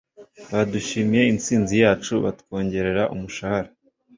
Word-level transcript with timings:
Badushimiye 0.53 1.23
intsinzi 1.33 1.73
yacu 1.83 2.13
batwongerera 2.23 3.03
umushahara. 3.13 3.69